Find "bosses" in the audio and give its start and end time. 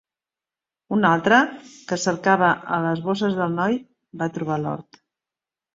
3.09-3.39